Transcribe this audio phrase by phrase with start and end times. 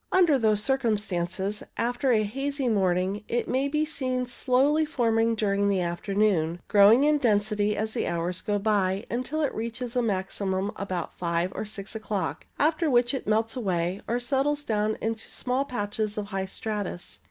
[0.11, 5.79] Under those circumstances, after a hazy morning, it may be seen slowly forming during the
[5.81, 11.15] afternoon, growing in density as the hours go by, until it reaches a maximum about
[11.19, 16.17] five or six o'clock, after which it melts away, or settles down into small patches
[16.17, 17.19] of high stratus.